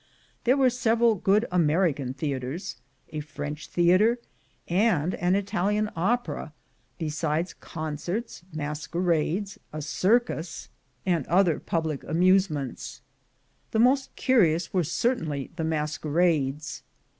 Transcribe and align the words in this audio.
There 0.45 0.57
were 0.57 0.71
several 0.71 1.13
very 1.13 1.21
good 1.25 1.45
American 1.51 2.15
theatres, 2.15 2.77
a 3.09 3.19
French 3.19 3.67
theatre, 3.67 4.17
and 4.67 5.13
an 5.13 5.35
Italian 5.35 5.91
opera, 5.95 6.53
besides 6.97 7.53
con 7.53 7.97
certs, 7.97 8.41
masquerades, 8.51 9.59
a 9.71 9.79
circus, 9.83 10.69
and 11.05 11.27
other 11.27 11.59
public 11.59 12.03
amuse 12.05 12.45
84 12.45 12.47
THE 12.47 12.53
GOLD 12.55 12.67
HUNTERS 12.67 12.67
ments. 12.71 13.01
\The 13.69 13.77
most 13.79 14.15
curious 14.15 14.73
were 14.73 14.83
certainly 14.83 15.51
the 15.55 15.63
masquer 15.63 16.19
ades. 16.19 16.81